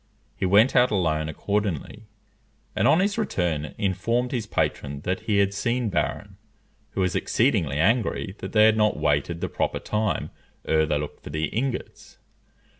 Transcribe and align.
He 0.35 0.47
went 0.47 0.75
out 0.75 0.89
alone 0.89 1.29
accordingly, 1.29 2.07
and 2.75 2.87
on 2.87 3.01
his 3.01 3.19
return 3.19 3.75
informed 3.77 4.31
his 4.31 4.47
patron 4.47 5.01
that 5.01 5.19
he 5.19 5.37
had 5.37 5.53
seen 5.53 5.89
Barron, 5.89 6.37
who 6.93 7.01
was 7.01 7.13
exceedingly 7.15 7.77
angry 7.77 8.33
that 8.39 8.51
they 8.51 8.65
had 8.65 8.77
not 8.77 8.97
waited 8.97 9.41
the 9.41 9.47
proper 9.47 9.77
time 9.77 10.31
ere 10.65 10.87
they 10.87 10.97
looked 10.97 11.23
for 11.23 11.29
the 11.29 11.45
ingots. 11.49 12.17